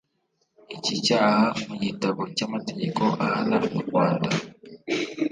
[0.75, 4.29] Iki cyaha mu gitabo cy’amategeko ahana mu Rwanda